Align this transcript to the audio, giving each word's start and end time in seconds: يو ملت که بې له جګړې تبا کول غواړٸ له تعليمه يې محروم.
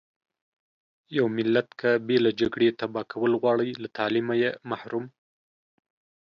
يو 1.17 1.25
ملت 1.37 1.67
که 1.79 1.89
بې 2.07 2.17
له 2.25 2.31
جګړې 2.39 2.67
تبا 2.79 3.01
کول 3.11 3.31
غواړٸ 3.41 3.67
له 3.83 3.87
تعليمه 3.97 4.33
يې 4.43 4.51
محروم. 4.69 5.05